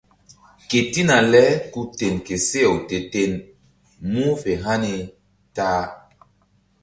[0.69, 3.31] Ketina le ku ten ke seh-aw te-ten
[4.11, 4.93] mu̧h fe hani
[5.55, 5.83] ta-a.